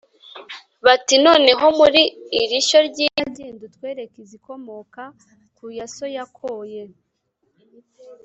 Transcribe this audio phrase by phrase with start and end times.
[0.85, 2.01] bati: "Noneho muri
[2.41, 5.01] iri shyo ry'inka, genda utwereke izikomoka
[5.55, 6.83] ku yo so yakoye.